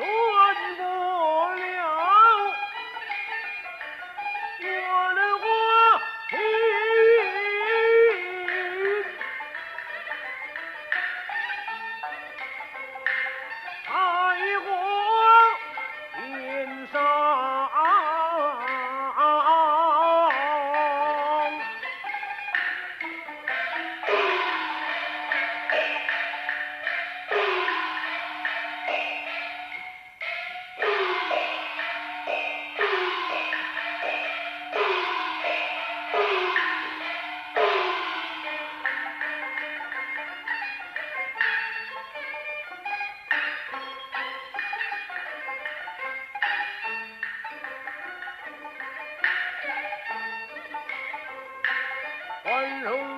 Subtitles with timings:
[0.00, 1.09] 万
[52.70, 53.09] and old